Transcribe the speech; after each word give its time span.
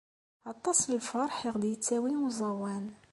Aṭas 0.51 0.79
n 0.85 0.91
lferḥ 1.01 1.35
i 1.47 1.49
ɣ-d-yettawi 1.53 2.11
uẓawan. 2.25 2.85